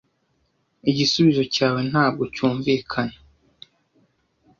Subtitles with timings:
[0.89, 3.15] Igisubizo cyawe ntabwo cyumvikana.